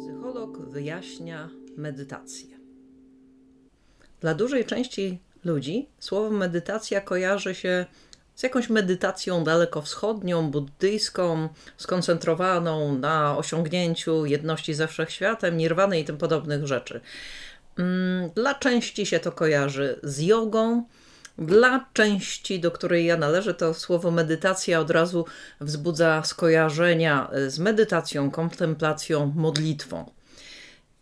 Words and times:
Psycholog 0.00 0.58
wyjaśnia 0.58 1.48
medytację. 1.76 2.46
Dla 4.20 4.34
dużej 4.34 4.64
części 4.64 5.18
ludzi 5.44 5.88
słowo 5.98 6.30
medytacja 6.30 7.00
kojarzy 7.00 7.54
się 7.54 7.86
z 8.34 8.42
jakąś 8.42 8.70
medytacją 8.70 9.44
dalekowschodnią, 9.44 10.50
buddyjską, 10.50 11.48
skoncentrowaną 11.76 12.98
na 12.98 13.38
osiągnięciu 13.38 14.26
jedności 14.26 14.74
ze 14.74 14.88
wszechświatem, 14.88 15.56
nirwany 15.56 16.00
i 16.00 16.04
tym 16.04 16.18
podobnych 16.18 16.66
rzeczy. 16.66 17.00
Mm, 17.78 18.30
dla 18.30 18.54
części 18.54 19.06
się 19.06 19.20
to 19.20 19.32
kojarzy 19.32 20.00
z 20.02 20.20
jogą, 20.20 20.84
dla 21.38 21.86
części, 21.92 22.60
do 22.60 22.70
której 22.70 23.06
ja 23.06 23.16
należę, 23.16 23.54
to 23.54 23.74
słowo 23.74 24.10
medytacja 24.10 24.80
od 24.80 24.90
razu 24.90 25.24
wzbudza 25.60 26.22
skojarzenia 26.24 27.30
z 27.46 27.58
medytacją, 27.58 28.30
kontemplacją, 28.30 29.32
modlitwą. 29.36 30.10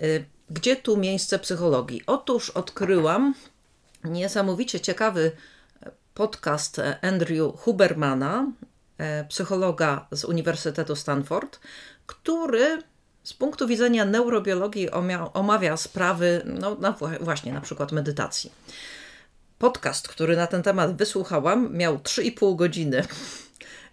Y, 0.02 0.24
gdzie 0.50 0.76
tu 0.76 0.96
miejsce 0.96 1.38
psychologii? 1.38 2.02
Otóż 2.06 2.50
odkryłam 2.50 3.34
niesamowicie 4.04 4.80
ciekawy 4.80 5.32
podcast 6.14 6.80
Andrew 7.02 7.56
Hubermana, 7.56 8.52
psychologa 9.28 10.06
z 10.10 10.24
Uniwersytetu 10.24 10.96
Stanford, 10.96 11.60
który 12.06 12.82
z 13.22 13.32
punktu 13.32 13.66
widzenia 13.66 14.04
neurobiologii 14.04 14.90
omawia 15.32 15.76
sprawy, 15.76 16.42
no, 16.44 16.74
na, 16.74 16.94
właśnie 17.20 17.52
na 17.52 17.60
przykład 17.60 17.92
medytacji. 17.92 18.52
Podcast, 19.64 20.08
który 20.08 20.36
na 20.36 20.46
ten 20.46 20.62
temat 20.62 20.96
wysłuchałam, 20.96 21.76
miał 21.76 21.96
3,5 21.96 22.56
godziny 22.56 23.02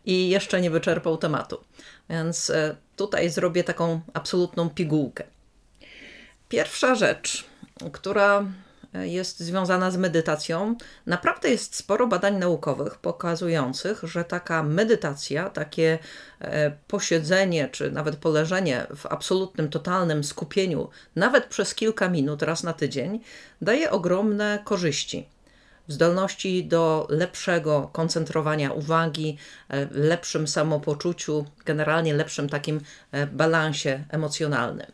i 0.05 0.29
jeszcze 0.29 0.61
nie 0.61 0.71
wyczerpał 0.71 1.17
tematu. 1.17 1.63
Więc 2.09 2.49
e, 2.49 2.75
tutaj 2.95 3.29
zrobię 3.29 3.63
taką 3.63 4.01
absolutną 4.13 4.69
pigułkę. 4.69 5.23
Pierwsza 6.49 6.95
rzecz, 6.95 7.45
która 7.91 8.45
jest 8.93 9.39
związana 9.39 9.91
z 9.91 9.97
medytacją. 9.97 10.75
Naprawdę 11.05 11.49
jest 11.49 11.75
sporo 11.75 12.07
badań 12.07 12.37
naukowych 12.37 12.97
pokazujących, 12.97 14.01
że 14.03 14.23
taka 14.23 14.63
medytacja, 14.63 15.49
takie 15.49 15.99
e, 16.39 16.71
posiedzenie 16.87 17.69
czy 17.69 17.91
nawet 17.91 18.15
poleżenie 18.15 18.87
w 18.95 19.05
absolutnym, 19.05 19.69
totalnym 19.69 20.23
skupieniu, 20.23 20.89
nawet 21.15 21.45
przez 21.45 21.75
kilka 21.75 22.09
minut 22.09 22.41
raz 22.41 22.63
na 22.63 22.73
tydzień, 22.73 23.19
daje 23.61 23.91
ogromne 23.91 24.59
korzyści 24.63 25.27
zdolności 25.87 26.65
do 26.65 27.07
lepszego 27.09 27.89
koncentrowania 27.93 28.71
uwagi, 28.71 29.37
e, 29.69 29.87
lepszym 29.91 30.47
samopoczuciu, 30.47 31.45
generalnie 31.65 32.13
lepszym 32.13 32.49
takim 32.49 32.81
e, 33.11 33.27
balansie 33.27 34.03
emocjonalnym. 34.09 34.87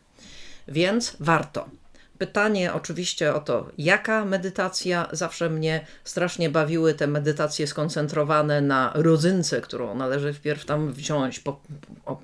Więc 0.67 1.17
warto. 1.19 1.69
Pytanie 2.17 2.73
oczywiście 2.73 3.33
o 3.33 3.39
to, 3.39 3.69
jaka 3.77 4.25
medytacja. 4.25 5.07
Zawsze 5.11 5.49
mnie 5.49 5.85
strasznie 6.03 6.49
bawiły 6.49 6.93
te 6.93 7.07
medytacje 7.07 7.67
skoncentrowane 7.67 8.61
na 8.61 8.91
rodzynce, 8.95 9.61
którą 9.61 9.95
należy 9.95 10.33
wpierw 10.33 10.65
tam 10.65 10.93
wziąć, 10.93 11.39
po, 11.39 11.61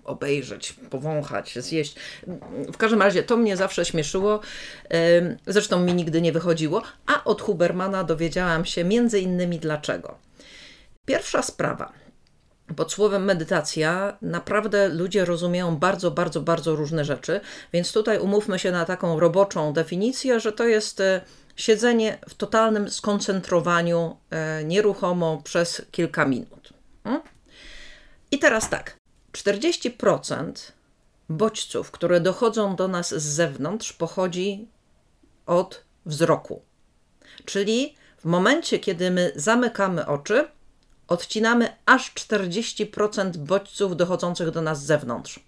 obejrzeć, 0.03 0.73
powąchać, 0.73 1.59
zjeść. 1.59 1.95
W 2.73 2.77
każdym 2.77 3.01
razie 3.01 3.23
to 3.23 3.37
mnie 3.37 3.57
zawsze 3.57 3.85
śmieszyło. 3.85 4.39
Zresztą 5.47 5.79
mi 5.79 5.93
nigdy 5.93 6.21
nie 6.21 6.31
wychodziło, 6.31 6.81
a 7.05 7.23
od 7.23 7.41
Hubermana 7.41 8.03
dowiedziałam 8.03 8.65
się 8.65 8.83
między 8.83 9.19
innymi 9.19 9.59
dlaczego. 9.59 10.17
Pierwsza 11.05 11.41
sprawa. 11.41 12.02
Pod 12.75 12.91
słowem 12.91 13.25
medytacja 13.25 14.17
naprawdę 14.21 14.89
ludzie 14.89 15.25
rozumieją 15.25 15.77
bardzo, 15.77 16.11
bardzo, 16.11 16.41
bardzo 16.41 16.75
różne 16.75 17.05
rzeczy, 17.05 17.41
więc 17.73 17.91
tutaj 17.91 18.19
umówmy 18.19 18.59
się 18.59 18.71
na 18.71 18.85
taką 18.85 19.19
roboczą 19.19 19.73
definicję, 19.73 20.39
że 20.39 20.51
to 20.51 20.67
jest 20.67 20.99
e, 21.01 21.21
siedzenie 21.55 22.17
w 22.29 22.33
totalnym 22.33 22.89
skoncentrowaniu 22.89 24.17
e, 24.29 24.63
nieruchomo 24.63 25.41
przez 25.43 25.81
kilka 25.91 26.25
minut. 26.25 26.73
Hmm? 27.03 27.21
I 28.31 28.39
teraz 28.39 28.69
tak, 28.69 28.97
40% 29.31 30.71
bodźców, 31.29 31.91
które 31.91 32.19
dochodzą 32.19 32.75
do 32.75 32.87
nas 32.87 33.09
z 33.09 33.23
zewnątrz, 33.23 33.93
pochodzi 33.93 34.67
od 35.45 35.83
wzroku. 36.05 36.61
Czyli 37.45 37.95
w 38.17 38.25
momencie, 38.25 38.79
kiedy 38.79 39.11
my 39.11 39.31
zamykamy 39.35 40.05
oczy, 40.07 40.47
odcinamy 41.07 41.75
aż 41.85 42.13
40% 42.13 43.37
bodźców 43.37 43.97
dochodzących 43.97 44.51
do 44.51 44.61
nas 44.61 44.83
z 44.83 44.85
zewnątrz. 44.85 45.39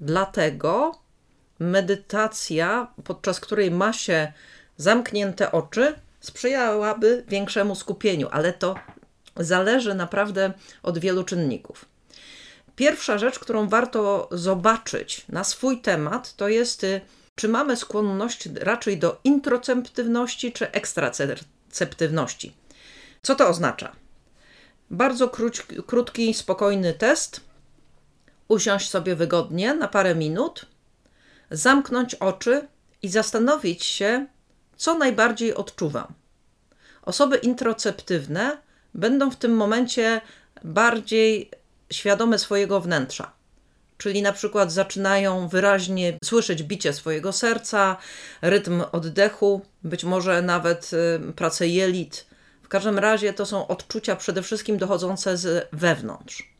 Dlatego 0.00 0.98
medytacja, 1.58 2.92
podczas 3.04 3.40
której 3.40 3.70
ma 3.70 3.92
się 3.92 4.32
zamknięte 4.76 5.52
oczy, 5.52 5.94
sprzyjałaby 6.20 7.24
większemu 7.28 7.74
skupieniu, 7.74 8.28
ale 8.30 8.52
to 8.52 8.74
zależy 9.36 9.94
naprawdę 9.94 10.52
od 10.82 10.98
wielu 10.98 11.24
czynników. 11.24 11.84
Pierwsza 12.76 13.18
rzecz, 13.18 13.38
którą 13.38 13.68
warto 13.68 14.28
zobaczyć 14.32 15.24
na 15.28 15.44
swój 15.44 15.80
temat, 15.80 16.36
to 16.36 16.48
jest, 16.48 16.84
y, 16.84 17.00
czy 17.34 17.48
mamy 17.48 17.76
skłonność 17.76 18.46
raczej 18.46 18.98
do 18.98 19.20
introceptywności 19.24 20.52
czy 20.52 20.70
ekstraceptywności. 20.70 22.52
Co 23.22 23.34
to 23.34 23.48
oznacza? 23.48 23.99
Bardzo 24.90 25.28
króć, 25.28 25.62
krótki, 25.86 26.34
spokojny 26.34 26.94
test. 26.94 27.40
Usiąść 28.48 28.90
sobie 28.90 29.16
wygodnie 29.16 29.74
na 29.74 29.88
parę 29.88 30.14
minut, 30.14 30.66
zamknąć 31.50 32.14
oczy 32.14 32.68
i 33.02 33.08
zastanowić 33.08 33.84
się, 33.84 34.26
co 34.76 34.98
najbardziej 34.98 35.54
odczuwam. 35.54 36.14
Osoby 37.02 37.36
introceptywne 37.36 38.58
będą 38.94 39.30
w 39.30 39.36
tym 39.36 39.56
momencie 39.56 40.20
bardziej 40.64 41.50
świadome 41.92 42.38
swojego 42.38 42.80
wnętrza. 42.80 43.32
Czyli 43.98 44.22
na 44.22 44.32
przykład 44.32 44.72
zaczynają 44.72 45.48
wyraźnie 45.48 46.18
słyszeć 46.24 46.62
bicie 46.62 46.92
swojego 46.92 47.32
serca, 47.32 47.96
rytm 48.42 48.82
oddechu, 48.92 49.60
być 49.84 50.04
może 50.04 50.42
nawet 50.42 50.90
y, 50.92 51.32
pracę 51.32 51.68
jelit, 51.68 52.26
każdym 52.70 52.98
razie 52.98 53.32
to 53.32 53.46
są 53.46 53.66
odczucia 53.66 54.16
przede 54.16 54.42
wszystkim 54.42 54.78
dochodzące 54.78 55.36
z 55.36 55.68
wewnątrz. 55.72 56.50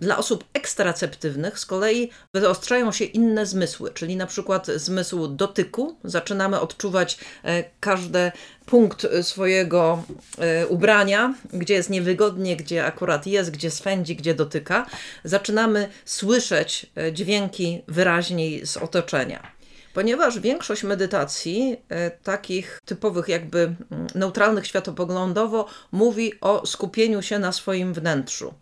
Dla 0.00 0.18
osób 0.18 0.44
ekstraceptywnych 0.52 1.58
z 1.58 1.66
kolei 1.66 2.10
wyostrzają 2.34 2.92
się 2.92 3.04
inne 3.04 3.46
zmysły, 3.46 3.90
czyli 3.90 4.16
na 4.16 4.26
przykład 4.26 4.66
zmysł 4.66 5.28
dotyku. 5.28 5.96
Zaczynamy 6.04 6.60
odczuwać 6.60 7.18
e, 7.44 7.64
każdy 7.80 8.32
punkt 8.66 9.06
swojego 9.22 10.02
e, 10.38 10.66
ubrania, 10.66 11.34
gdzie 11.52 11.74
jest 11.74 11.90
niewygodnie, 11.90 12.56
gdzie 12.56 12.86
akurat 12.86 13.26
jest, 13.26 13.50
gdzie 13.50 13.70
swędzi, 13.70 14.16
gdzie 14.16 14.34
dotyka. 14.34 14.86
Zaczynamy 15.24 15.88
słyszeć 16.04 16.86
e, 16.96 17.12
dźwięki 17.12 17.82
wyraźniej 17.88 18.66
z 18.66 18.76
otoczenia. 18.76 19.53
Ponieważ 19.94 20.38
większość 20.38 20.82
medytacji, 20.82 21.76
e, 21.88 22.10
takich 22.10 22.80
typowych, 22.84 23.28
jakby 23.28 23.58
mm, 23.58 24.06
neutralnych 24.14 24.66
światopoglądowo, 24.66 25.66
mówi 25.92 26.32
o 26.40 26.66
skupieniu 26.66 27.22
się 27.22 27.38
na 27.38 27.52
swoim 27.52 27.94
wnętrzu 27.94 28.54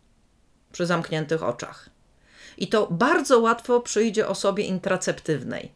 przy 0.73 0.87
zamkniętych 0.87 1.43
oczach. 1.43 1.91
I 2.59 2.69
to 2.69 2.89
bardzo 2.91 3.41
łatwo 3.41 3.81
przyjdzie 3.81 4.29
osobie 4.29 4.65
intraceptywnej. 4.65 5.73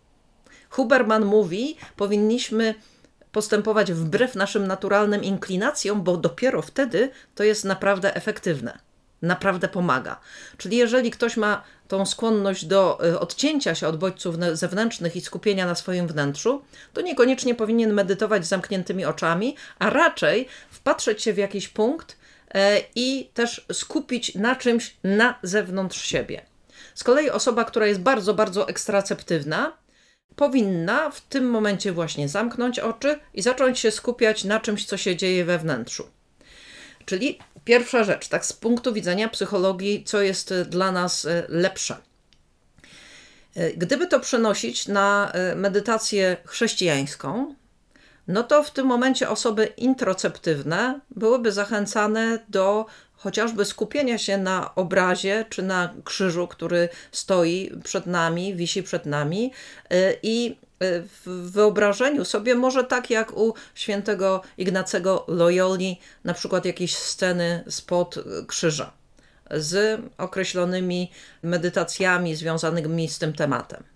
Huberman 0.71 1.25
mówi, 1.25 1.77
powinniśmy 1.97 2.75
postępować 3.33 3.93
wbrew 3.93 4.35
naszym 4.35 4.67
naturalnym 4.67 5.25
inklinacjom, 5.25 6.03
bo 6.03 6.17
dopiero 6.17 6.63
wtedy 6.63 7.11
to 7.35 7.45
jest 7.45 7.65
naprawdę 7.65 8.15
efektywne 8.17 8.79
naprawdę 9.23 9.69
pomaga. 9.69 10.21
Czyli 10.57 10.77
jeżeli 10.77 11.11
ktoś 11.11 11.37
ma 11.37 11.63
tą 11.89 12.07
skłonność 12.07 12.65
do 12.65 13.07
y, 13.07 13.21
odcięcia 13.21 13.75
się 13.75 13.89
od 13.89 13.97
bodźców 13.97 14.37
zewnętrznych 14.53 15.17
i 15.17 15.21
skupienia 15.21 15.67
na 15.67 15.75
swoim 15.75 16.09
wnętrzu, 16.09 16.63
to 16.93 17.01
niekoniecznie 17.01 17.55
powinien 17.55 17.93
medytować 17.93 18.47
z 18.47 18.49
zamkniętymi 18.49 19.05
oczami, 19.05 19.57
a 19.79 19.91
raczej 19.91 20.49
wpatrzeć 20.71 21.23
się 21.23 21.33
w 21.33 21.39
jakiś 21.39 21.69
punkt 21.69 22.17
e, 22.55 22.81
i 22.95 23.31
też 23.35 23.67
skupić 23.73 24.35
na 24.35 24.57
czymś 24.57 24.97
na 25.05 25.39
zewnątrz 25.43 26.03
siebie. 26.03 26.43
Z 26.95 27.05
kolei 27.05 27.31
osoba, 27.31 27.65
która 27.65 27.87
jest 27.87 28.01
bardzo, 28.01 28.35
bardzo 28.35 28.69
ekstraceptywna, 28.69 29.73
powinna 30.37 31.11
w 31.11 31.21
tym 31.21 31.51
momencie 31.51 31.93
właśnie 31.93 32.29
zamknąć 32.29 32.79
oczy 32.79 33.19
i 33.35 33.43
zacząć 33.43 33.79
się 33.79 33.91
skupiać 33.91 34.45
na 34.45 34.61
czymś, 34.61 34.87
co 34.87 34.97
się 34.97 35.17
dzieje 35.17 35.45
we 35.45 35.59
wnętrzu. 35.59 36.09
Czyli 37.05 37.39
pierwsza 37.67 38.05
rzecz, 38.05 38.29
tak 38.29 38.47
z 38.47 38.53
punktu 38.53 38.93
widzenia 38.93 39.29
psychologii, 39.29 40.05
co 40.05 40.21
jest 40.21 40.53
e, 40.53 40.65
dla 40.65 40.93
nas 40.93 41.25
e, 41.25 41.47
lepsze. 41.49 41.97
E, 43.57 43.73
gdyby 43.73 44.07
to 44.07 44.21
przenosić 44.21 44.89
na 44.89 45.33
medytację 45.57 46.37
chrześcijańską, 46.45 47.55
no 48.29 48.43
to 48.43 48.63
w 48.63 48.71
tym 48.71 48.87
momencie 48.87 49.29
osoby 49.29 49.67
introceptywne 49.77 51.01
byłyby 51.11 51.53
zachęcane 51.53 52.39
do 52.49 52.87
chociażby 53.17 53.65
skupienia 53.65 54.19
się 54.19 54.39
na 54.39 54.75
obrazie 54.75 55.45
czy 55.51 55.63
na 55.63 55.95
krzyżu, 56.05 56.49
który 56.49 56.89
stoi 57.13 57.73
przed 57.85 58.07
nami, 58.07 58.55
wisi 58.55 58.83
przed 58.83 59.07
nami 59.07 59.53
i 60.23 60.57
w 60.81 61.51
wyobrażeniu 61.51 62.25
sobie, 62.25 62.55
może 62.55 62.85
tak 62.85 63.11
jak 63.11 63.37
u 63.37 63.55
świętego 63.75 64.43
Ignacego 64.59 65.25
Loyoli, 65.29 66.01
na 66.25 66.35
przykład 66.35 66.65
jakieś 66.65 66.97
sceny 66.97 67.65
spod 67.69 68.19
krzyża 68.47 68.93
z 69.51 70.01
określonymi 70.19 71.11
medytacjami 71.43 72.35
związanymi 72.35 73.09
z 73.09 73.19
tym 73.19 73.33
tematem. 73.33 73.96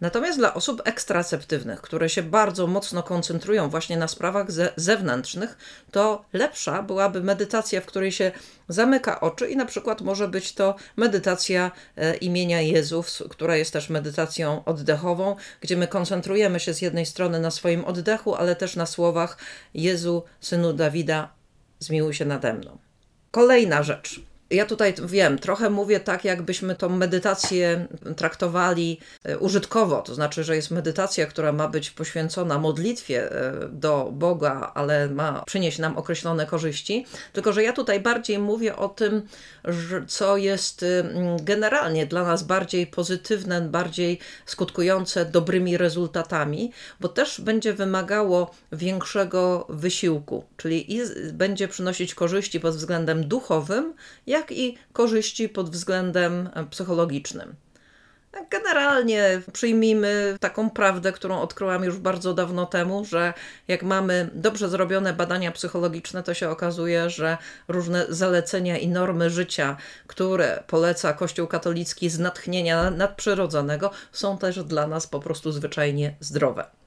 Natomiast 0.00 0.38
dla 0.38 0.54
osób 0.54 0.82
ekstraceptywnych, 0.84 1.80
które 1.80 2.08
się 2.08 2.22
bardzo 2.22 2.66
mocno 2.66 3.02
koncentrują 3.02 3.68
właśnie 3.68 3.96
na 3.96 4.08
sprawach 4.08 4.52
ze 4.52 4.72
zewnętrznych, 4.76 5.56
to 5.90 6.24
lepsza 6.32 6.82
byłaby 6.82 7.22
medytacja, 7.22 7.80
w 7.80 7.86
której 7.86 8.12
się 8.12 8.32
zamyka 8.68 9.20
oczy 9.20 9.48
i 9.48 9.56
na 9.56 9.64
przykład 9.64 10.00
może 10.00 10.28
być 10.28 10.54
to 10.54 10.74
medytacja 10.96 11.70
e, 11.96 12.16
imienia 12.16 12.60
Jezów, 12.60 13.22
która 13.30 13.56
jest 13.56 13.72
też 13.72 13.90
medytacją 13.90 14.64
oddechową, 14.64 15.36
gdzie 15.60 15.76
my 15.76 15.88
koncentrujemy 15.88 16.60
się 16.60 16.74
z 16.74 16.82
jednej 16.82 17.06
strony 17.06 17.40
na 17.40 17.50
swoim 17.50 17.84
oddechu, 17.84 18.34
ale 18.34 18.56
też 18.56 18.76
na 18.76 18.86
słowach 18.86 19.38
Jezu, 19.74 20.24
synu 20.40 20.72
Dawida, 20.72 21.34
zmiłuj 21.78 22.14
się 22.14 22.24
nade 22.24 22.54
mną. 22.54 22.78
Kolejna 23.30 23.82
rzecz 23.82 24.20
ja 24.54 24.66
tutaj 24.66 24.94
wiem, 25.04 25.38
trochę 25.38 25.70
mówię 25.70 26.00
tak, 26.00 26.24
jakbyśmy 26.24 26.74
tą 26.74 26.88
medytację 26.88 27.86
traktowali 28.16 29.00
e, 29.24 29.38
użytkowo, 29.38 30.02
to 30.02 30.14
znaczy, 30.14 30.44
że 30.44 30.56
jest 30.56 30.70
medytacja, 30.70 31.26
która 31.26 31.52
ma 31.52 31.68
być 31.68 31.90
poświęcona 31.90 32.58
modlitwie 32.58 33.32
e, 33.32 33.68
do 33.68 34.10
Boga, 34.12 34.72
ale 34.74 35.08
ma 35.08 35.42
przynieść 35.46 35.78
nam 35.78 35.96
określone 35.96 36.46
korzyści. 36.46 37.06
Tylko, 37.32 37.52
że 37.52 37.62
ja 37.62 37.72
tutaj 37.72 38.00
bardziej 38.00 38.38
mówię 38.38 38.76
o 38.76 38.88
tym, 38.88 39.22
co 40.06 40.36
jest 40.36 40.82
y, 40.82 41.04
generalnie 41.42 42.06
dla 42.06 42.24
nas 42.24 42.42
bardziej 42.42 42.86
pozytywne, 42.86 43.60
bardziej 43.60 44.18
skutkujące 44.46 45.24
dobrymi 45.24 45.76
rezultatami, 45.76 46.72
bo 47.00 47.08
też 47.08 47.40
będzie 47.40 47.72
wymagało 47.72 48.50
większego 48.72 49.66
wysiłku, 49.68 50.44
czyli 50.56 51.00
będzie 51.32 51.68
przynosić 51.68 52.14
korzyści 52.14 52.60
pod 52.60 52.74
względem 52.74 53.28
duchowym, 53.28 53.94
jak 54.26 54.43
i 54.50 54.78
korzyści 54.92 55.48
pod 55.48 55.70
względem 55.70 56.50
e, 56.54 56.64
psychologicznym. 56.64 57.54
Generalnie 58.50 59.42
przyjmijmy 59.52 60.36
taką 60.40 60.70
prawdę, 60.70 61.12
którą 61.12 61.40
odkryłam 61.40 61.84
już 61.84 61.98
bardzo 61.98 62.34
dawno 62.34 62.66
temu, 62.66 63.04
że 63.04 63.32
jak 63.68 63.82
mamy 63.82 64.30
dobrze 64.34 64.68
zrobione 64.68 65.12
badania 65.12 65.52
psychologiczne, 65.52 66.22
to 66.22 66.34
się 66.34 66.50
okazuje, 66.50 67.10
że 67.10 67.38
różne 67.68 68.06
zalecenia 68.08 68.78
i 68.78 68.88
normy 68.88 69.30
życia, 69.30 69.76
które 70.06 70.62
poleca 70.66 71.12
Kościół 71.12 71.46
katolicki 71.46 72.10
z 72.10 72.18
natchnienia 72.18 72.90
nadprzyrodzonego, 72.90 73.90
są 74.12 74.38
też 74.38 74.64
dla 74.64 74.86
nas 74.86 75.06
po 75.06 75.20
prostu 75.20 75.52
zwyczajnie 75.52 76.14
zdrowe. 76.20 76.83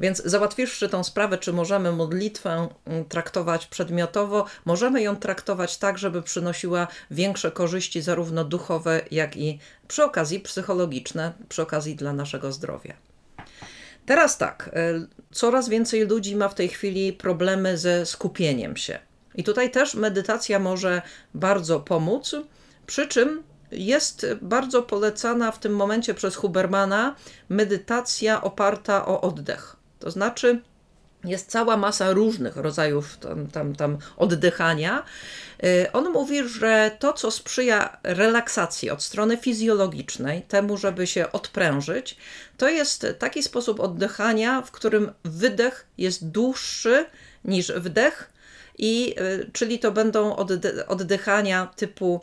Więc 0.00 0.22
załatwiwszy 0.24 0.88
tą 0.88 1.04
sprawę, 1.04 1.38
czy 1.38 1.52
możemy 1.52 1.92
modlitwę 1.92 2.68
mm, 2.86 3.04
traktować 3.04 3.66
przedmiotowo, 3.66 4.44
możemy 4.64 5.02
ją 5.02 5.16
traktować 5.16 5.78
tak, 5.78 5.98
żeby 5.98 6.22
przynosiła 6.22 6.86
większe 7.10 7.50
korzyści, 7.50 8.02
zarówno 8.02 8.44
duchowe, 8.44 9.00
jak 9.10 9.36
i 9.36 9.58
przy 9.88 10.04
okazji 10.04 10.40
psychologiczne, 10.40 11.32
przy 11.48 11.62
okazji 11.62 11.96
dla 11.96 12.12
naszego 12.12 12.52
zdrowia. 12.52 12.94
Teraz 14.06 14.38
tak, 14.38 14.70
y, 15.02 15.06
coraz 15.32 15.68
więcej 15.68 16.06
ludzi 16.06 16.36
ma 16.36 16.48
w 16.48 16.54
tej 16.54 16.68
chwili 16.68 17.12
problemy 17.12 17.78
ze 17.78 18.06
skupieniem 18.06 18.76
się. 18.76 18.98
I 19.34 19.44
tutaj 19.44 19.70
też 19.70 19.94
medytacja 19.94 20.58
może 20.58 21.02
bardzo 21.34 21.80
pomóc, 21.80 22.36
przy 22.86 23.08
czym 23.08 23.42
jest 23.72 24.26
bardzo 24.42 24.82
polecana 24.82 25.52
w 25.52 25.58
tym 25.58 25.76
momencie 25.76 26.14
przez 26.14 26.36
Hubermana 26.36 27.14
medytacja 27.48 28.42
oparta 28.42 29.06
o 29.06 29.20
oddech. 29.20 29.79
To 30.00 30.10
znaczy, 30.10 30.60
jest 31.24 31.50
cała 31.50 31.76
masa 31.76 32.12
różnych 32.12 32.56
rodzajów 32.56 33.18
tam, 33.18 33.46
tam, 33.46 33.76
tam 33.76 33.98
oddychania. 34.16 35.04
Y, 35.64 35.92
on 35.92 36.12
mówi, 36.12 36.48
że 36.48 36.90
to, 36.98 37.12
co 37.12 37.30
sprzyja 37.30 37.96
relaksacji 38.02 38.90
od 38.90 39.02
strony 39.02 39.36
fizjologicznej, 39.36 40.42
temu, 40.42 40.76
żeby 40.76 41.06
się 41.06 41.32
odprężyć, 41.32 42.16
to 42.56 42.68
jest 42.68 43.06
taki 43.18 43.42
sposób 43.42 43.80
oddychania, 43.80 44.62
w 44.62 44.70
którym 44.70 45.12
wydech 45.24 45.86
jest 45.98 46.28
dłuższy 46.28 47.06
niż 47.44 47.72
wdech, 47.72 48.30
i, 48.78 49.14
y, 49.20 49.50
czyli 49.52 49.78
to 49.78 49.92
będą 49.92 50.36
oddychania 50.88 51.66
typu 51.76 52.20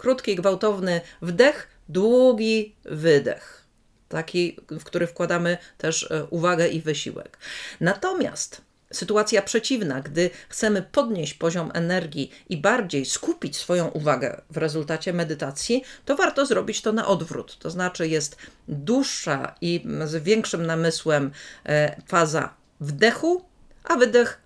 krótki, 0.00 0.36
gwałtowny 0.36 1.00
wdech, 1.22 1.68
długi 1.88 2.74
wydech. 2.84 3.66
Taki, 4.08 4.56
w 4.70 4.84
który 4.84 5.06
wkładamy 5.06 5.58
też 5.78 6.10
e, 6.10 6.24
uwagę 6.24 6.68
i 6.68 6.80
wysiłek. 6.80 7.38
Natomiast 7.80 8.60
sytuacja 8.92 9.42
przeciwna, 9.42 10.00
gdy 10.00 10.30
chcemy 10.48 10.82
podnieść 10.82 11.34
poziom 11.34 11.70
energii 11.74 12.30
i 12.48 12.56
bardziej 12.56 13.04
skupić 13.04 13.56
swoją 13.56 13.88
uwagę 13.88 14.40
w 14.50 14.56
rezultacie 14.56 15.12
medytacji, 15.12 15.84
to 16.04 16.16
warto 16.16 16.46
zrobić 16.46 16.82
to 16.82 16.92
na 16.92 17.06
odwrót. 17.06 17.58
To 17.58 17.70
znaczy 17.70 18.08
jest 18.08 18.36
dłuższa 18.68 19.54
i 19.60 19.84
z 20.04 20.22
większym 20.22 20.66
namysłem 20.66 21.30
e, 21.66 22.02
faza 22.06 22.54
wdechu, 22.80 23.44
a 23.84 23.96
wydech 23.96 24.40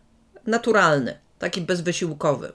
naturalny, 0.46 1.18
taki 1.38 1.60
bezwysiłkowy. 1.60 2.52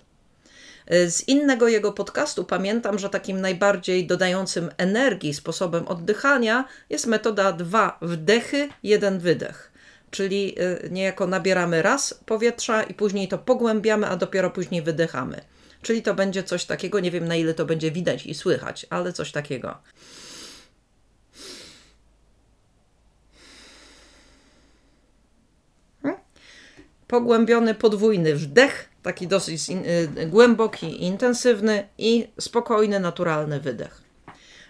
Z 0.90 1.28
innego 1.28 1.68
jego 1.68 1.94
podcastu 1.94 2.44
pamiętam, 2.44 3.00
że 3.00 3.10
takim 3.10 3.42
najbardziej 3.42 4.08
dodającym 4.08 4.70
energii 4.78 5.34
sposobem 5.34 5.88
oddychania 5.88 6.66
jest 6.90 7.08
metoda 7.08 7.52
dwa 7.52 7.98
wdechy, 8.02 8.70
jeden 8.84 9.20
wydech. 9.20 9.72
Czyli 10.12 10.56
y, 10.62 10.90
niejako 10.92 11.28
nabieramy 11.28 11.82
raz 11.82 12.14
powietrza 12.26 12.84
i 12.84 12.94
później 12.94 13.28
to 13.28 13.38
pogłębiamy, 13.38 14.08
a 14.08 14.16
dopiero 14.16 14.52
później 14.52 14.82
wydychamy. 14.82 15.42
Czyli 15.82 16.02
to 16.02 16.14
będzie 16.14 16.44
coś 16.44 16.66
takiego, 16.66 17.00
nie 17.00 17.12
wiem 17.12 17.28
na 17.28 17.36
ile 17.36 17.54
to 17.54 17.66
będzie 17.66 17.92
widać 17.92 18.26
i 18.26 18.36
słychać, 18.36 18.86
ale 18.90 19.14
coś 19.14 19.32
takiego. 19.32 19.78
Hmm? 26.02 26.22
Pogłębiony 27.08 27.76
podwójny 27.76 28.36
wdech, 28.36 28.89
taki 29.04 29.28
dosyć 29.28 29.70
y, 29.70 30.28
głęboki, 30.28 31.04
intensywny 31.04 31.88
i 31.98 32.28
spokojny, 32.40 33.00
naturalny 33.00 33.60
wydech. 33.60 34.02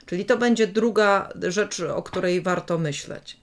Czyli 0.05 0.25
to 0.25 0.37
będzie 0.37 0.67
druga 0.67 1.29
rzecz, 1.41 1.79
o 1.79 2.03
której 2.03 2.41
warto 2.41 2.77
myśleć. 2.77 3.37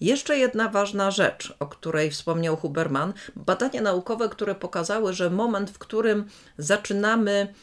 Jeszcze 0.00 0.38
jedna 0.38 0.68
ważna 0.68 1.10
rzecz, 1.10 1.54
o 1.60 1.66
której 1.66 2.10
wspomniał 2.10 2.56
Huberman, 2.56 3.12
badania 3.36 3.82
naukowe, 3.82 4.28
które 4.28 4.54
pokazały, 4.54 5.12
że 5.12 5.30
moment, 5.30 5.70
w 5.70 5.78
którym 5.78 6.24
zaczynamy 6.58 7.54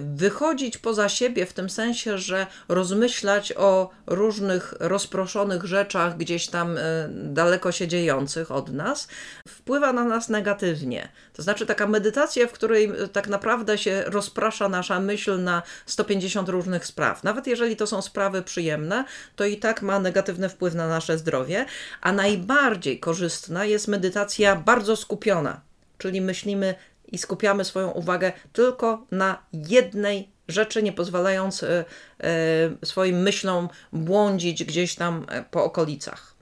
wychodzić 0.00 0.78
poza 0.78 1.08
siebie 1.08 1.46
w 1.46 1.52
tym 1.52 1.70
sensie, 1.70 2.18
że 2.18 2.46
rozmyślać 2.68 3.52
o 3.56 3.90
różnych 4.06 4.74
rozproszonych 4.80 5.64
rzeczach 5.64 6.16
gdzieś 6.16 6.46
tam 6.46 6.76
y, 6.76 6.80
daleko 7.12 7.72
się 7.72 7.88
dziejących 7.88 8.50
od 8.50 8.72
nas, 8.72 9.08
wpływa 9.48 9.92
na 9.92 10.04
nas 10.04 10.28
negatywnie. 10.28 11.08
To 11.32 11.42
znaczy 11.42 11.66
taka 11.66 11.86
medytacja, 11.86 12.46
w 12.46 12.52
której 12.52 13.02
y, 13.02 13.08
tak 13.08 13.28
naprawdę 13.28 13.78
się 13.78 14.02
rozprasza 14.06 14.68
nasza 14.68 15.00
myśl 15.00 15.42
na 15.42 15.62
150 15.86 16.48
różnych 16.48 16.86
spraw. 16.86 17.24
Nawet 17.24 17.46
jeżeli 17.46 17.76
to 17.76 17.86
są 17.86 18.02
sprawy 18.02 18.42
przyjemne, 18.42 19.04
to 19.36 19.44
i 19.44 19.56
tak 19.56 19.82
ma 19.82 19.98
negatywny 19.98 20.48
wpływ 20.48 20.74
na 20.74 20.88
nasze 20.88 21.18
zdrowie, 21.18 21.66
a 22.00 22.12
najbardziej 22.12 23.00
korzystna 23.00 23.64
jest 23.64 23.88
medytacja 23.88 24.56
bardzo 24.56 24.96
skupiona. 24.96 25.60
Czyli 25.98 26.20
myślimy 26.20 26.74
i 27.12 27.18
skupiamy 27.18 27.64
swoją 27.64 27.90
uwagę 27.90 28.32
tylko 28.52 29.06
na 29.10 29.42
jednej 29.52 30.28
rzeczy, 30.48 30.82
nie 30.82 30.92
pozwalając 30.92 31.62
e, 31.62 31.84
e, 32.20 32.86
swoim 32.86 33.22
myślom 33.22 33.68
błądzić 33.92 34.64
gdzieś 34.64 34.94
tam 34.94 35.26
e, 35.28 35.44
po 35.50 35.64
okolicach. 35.64 36.34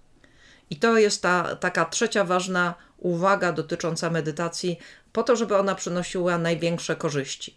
I 0.71 0.77
to 0.77 0.99
jest 0.99 1.23
ta 1.23 1.57
taka 1.57 1.85
trzecia 1.85 2.25
ważna 2.25 2.75
uwaga 2.99 3.53
dotycząca 3.53 4.11
medytacji, 4.11 4.79
po 5.13 5.23
to, 5.23 5.37
żeby 5.37 5.57
ona 5.57 5.75
przynosiła 5.75 6.39
największe 6.39 6.97
korzyści. 6.97 7.55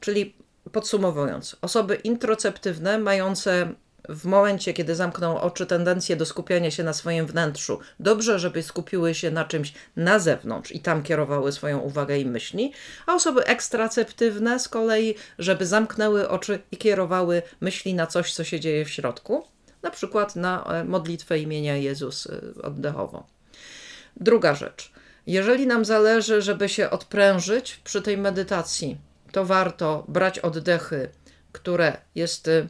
Czyli 0.00 0.34
podsumowując, 0.72 1.56
osoby 1.60 1.94
introceptywne, 1.94 2.98
mające 2.98 3.74
w 4.08 4.24
momencie, 4.24 4.74
kiedy 4.74 4.94
zamkną 4.94 5.40
oczy, 5.40 5.66
tendencję 5.66 6.16
do 6.16 6.26
skupiania 6.26 6.70
się 6.70 6.84
na 6.84 6.92
swoim 6.92 7.26
wnętrzu. 7.26 7.78
Dobrze, 8.00 8.38
żeby 8.38 8.62
skupiły 8.62 9.14
się 9.14 9.30
na 9.30 9.44
czymś 9.44 9.72
na 9.96 10.18
zewnątrz 10.18 10.72
i 10.72 10.80
tam 10.80 11.02
kierowały 11.02 11.52
swoją 11.52 11.78
uwagę 11.78 12.18
i 12.18 12.26
myśli, 12.26 12.72
a 13.06 13.14
osoby 13.14 13.44
ekstraceptywne 13.44 14.60
z 14.60 14.68
kolei, 14.68 15.14
żeby 15.38 15.66
zamknęły 15.66 16.28
oczy 16.28 16.58
i 16.72 16.76
kierowały 16.76 17.42
myśli 17.60 17.94
na 17.94 18.06
coś, 18.06 18.34
co 18.34 18.44
się 18.44 18.60
dzieje 18.60 18.84
w 18.84 18.90
środku, 18.90 19.44
na 19.82 19.90
przykład 19.90 20.36
na 20.36 20.64
e, 20.64 20.84
modlitwę 20.84 21.38
imienia 21.38 21.76
Jezus 21.76 22.26
e, 22.26 22.62
oddechową. 22.62 23.22
Druga 24.16 24.54
rzecz. 24.54 24.92
Jeżeli 25.26 25.66
nam 25.66 25.84
zależy, 25.84 26.42
żeby 26.42 26.68
się 26.68 26.90
odprężyć 26.90 27.80
przy 27.84 28.02
tej 28.02 28.18
medytacji, 28.18 28.98
to 29.32 29.44
warto 29.44 30.04
brać 30.08 30.38
oddechy, 30.38 31.08
które 31.52 31.96
jest 32.14 32.48
e, 32.48 32.68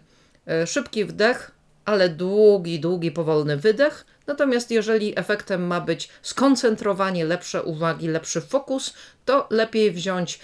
szybki 0.66 1.04
wdech, 1.04 1.50
ale 1.84 2.08
długi, 2.08 2.80
długi, 2.80 3.10
powolny 3.10 3.56
wydech. 3.56 4.06
Natomiast 4.26 4.70
jeżeli 4.70 5.18
efektem 5.18 5.66
ma 5.66 5.80
być 5.80 6.08
skoncentrowanie, 6.22 7.24
lepsze 7.24 7.62
uwagi, 7.62 8.08
lepszy 8.08 8.40
fokus, 8.40 8.94
to 9.24 9.46
lepiej 9.50 9.92
wziąć 9.92 10.40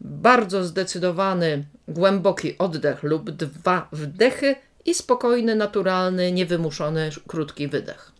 bardzo 0.00 0.64
zdecydowany, 0.64 1.64
głęboki 1.88 2.58
oddech 2.58 3.02
lub 3.02 3.30
dwa 3.30 3.88
wdechy 3.92 4.54
i 4.84 4.94
spokojny, 4.94 5.54
naturalny, 5.54 6.32
niewymuszony, 6.32 7.10
krótki 7.26 7.68
wydech. 7.68 8.12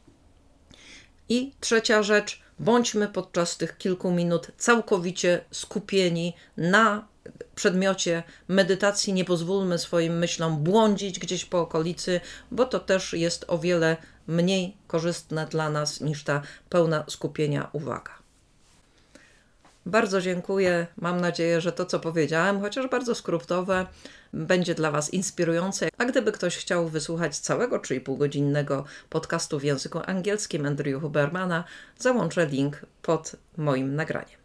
I 1.29 1.53
trzecia 1.61 2.03
rzecz, 2.03 2.43
bądźmy 2.59 3.09
podczas 3.09 3.57
tych 3.57 3.79
kilku 3.79 4.11
minut 4.11 4.51
całkowicie 4.57 5.45
skupieni 5.51 6.37
na 6.57 7.12
przedmiocie 7.55 8.23
medytacji. 8.49 9.13
Nie 9.13 9.25
pozwólmy 9.25 9.79
swoim 9.79 10.19
myślom 10.19 10.57
błądzić 10.57 11.19
gdzieś 11.19 11.45
po 11.45 11.61
okolicy, 11.61 12.21
bo 12.51 12.65
to 12.65 12.81
też 12.81 13.13
jest 13.13 13.45
o 13.49 13.59
wiele 13.59 13.97
mniej 14.27 14.77
korzystne 14.87 15.47
dla 15.47 15.71
nas 15.71 16.01
niż 16.01 16.25
ta 16.25 16.43
pełna 16.69 17.05
skupienia 17.09 17.69
uwaga. 17.73 18.23
Bardzo 19.87 20.21
dziękuję. 20.21 20.87
Mam 20.97 21.21
nadzieję, 21.21 21.61
że 21.61 21.73
to, 21.73 21.87
co 21.87 22.01
powiedziałem, 22.01 22.61
chociaż 22.61 22.89
bardzo 22.89 23.15
skrótowe, 23.15 23.87
będzie 24.33 24.75
dla 24.75 24.91
Was 24.91 25.13
inspirujące. 25.13 25.89
A 25.99 26.05
gdyby 26.05 26.33
ktoś 26.33 26.57
chciał 26.57 26.89
wysłuchać 26.89 27.39
całego 27.39 27.79
3,5 27.79 28.19
godzinnego 28.19 28.85
podcastu 29.11 29.59
w 29.59 29.65
języku 29.65 30.01
angielskim 30.07 30.67
Andrew 30.67 31.03
Hubermana, 31.03 31.65
załączę 31.99 32.47
link 32.47 32.87
pod 33.03 33.37
moim 33.57 33.95
nagraniem. 33.95 34.42